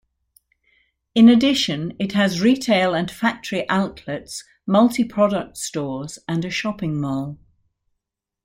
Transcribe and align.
In 1.13 1.29
addition 1.29 1.95
it 1.99 2.13
has 2.13 2.41
retail 2.41 2.95
and 2.95 3.11
factory 3.11 3.69
outlets, 3.69 4.43
multi-product 4.65 5.57
stores 5.59 6.17
and 6.27 6.43
a 6.43 6.49
shopping 6.49 6.99
mall. 6.99 7.37